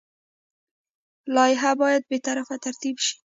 [1.35, 3.13] لایحه باید بې طرفه ترتیب شي.